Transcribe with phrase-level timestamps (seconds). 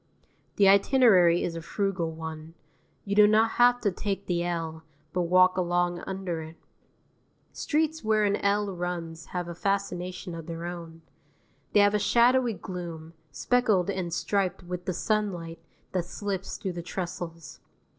[0.55, 2.55] The itinerary is a frugal one:
[3.05, 4.81] you do not have to take the L,
[5.13, 6.55] but walk along under it.
[7.53, 11.03] Streets where an L runs have a fascination of their own.
[11.73, 15.59] They have a shadowy gloom, speckled and striped with the sunlight
[15.91, 17.59] that slips through the trestles.